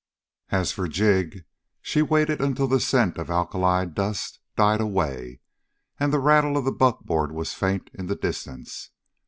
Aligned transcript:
As 0.49 0.71
for 0.71 0.87
Jig, 0.87 1.45
she 1.79 2.01
waited 2.01 2.41
until 2.41 2.65
the 2.67 2.79
scent 2.79 3.19
of 3.19 3.29
alkali 3.29 3.85
dust 3.85 4.39
died 4.55 4.81
away, 4.81 5.41
and 5.99 6.11
the 6.11 6.17
rattle 6.17 6.57
of 6.57 6.65
the 6.65 6.71
buckboard 6.71 7.31
was 7.31 7.53
faint 7.53 7.91
in 7.93 8.07
the 8.07 8.15
distance. 8.15 8.89